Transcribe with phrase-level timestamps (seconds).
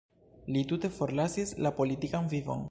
[0.55, 2.59] Li tute forlasis la politikan vivon.